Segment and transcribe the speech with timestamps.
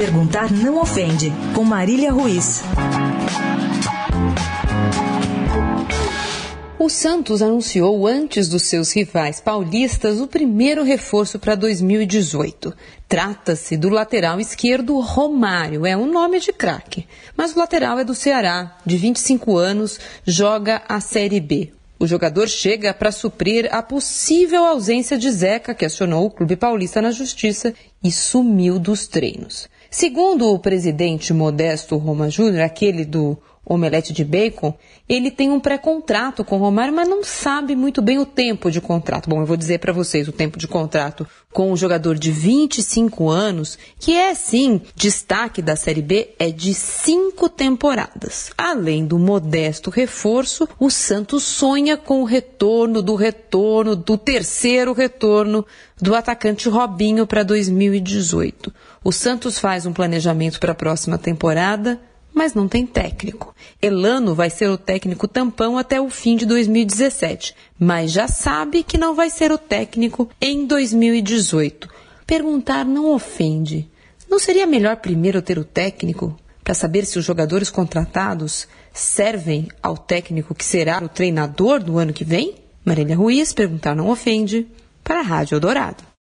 [0.00, 2.62] Perguntar não ofende, com Marília Ruiz.
[6.78, 12.74] O Santos anunciou antes dos seus rivais paulistas o primeiro reforço para 2018.
[13.06, 17.06] Trata-se do lateral esquerdo Romário, é um nome de craque.
[17.36, 21.74] Mas o lateral é do Ceará, de 25 anos, joga a Série B.
[21.98, 27.02] O jogador chega para suprir a possível ausência de Zeca, que acionou o Clube Paulista
[27.02, 29.68] na Justiça e sumiu dos treinos.
[29.92, 33.36] Segundo o presidente Modesto Roma Júnior, aquele do
[33.70, 34.74] omelete de bacon,
[35.08, 38.80] ele tem um pré-contrato com o Romário, mas não sabe muito bem o tempo de
[38.80, 39.30] contrato.
[39.30, 43.28] Bom, eu vou dizer para vocês o tempo de contrato com um jogador de 25
[43.28, 48.50] anos, que é sim destaque da Série B, é de cinco temporadas.
[48.58, 55.64] Além do modesto reforço, o Santos sonha com o retorno do retorno, do terceiro retorno
[56.00, 58.72] do atacante Robinho para 2018.
[59.04, 62.00] O Santos faz um planejamento para a próxima temporada
[62.40, 63.54] mas não tem técnico.
[63.82, 68.96] Elano vai ser o técnico tampão até o fim de 2017, mas já sabe que
[68.96, 71.86] não vai ser o técnico em 2018.
[72.26, 73.86] Perguntar não ofende.
[74.26, 79.98] Não seria melhor primeiro ter o técnico para saber se os jogadores contratados servem ao
[79.98, 82.54] técnico que será o treinador do ano que vem?
[82.82, 84.66] Marília Ruiz, perguntar não ofende,
[85.04, 86.10] para a Rádio Eldorado.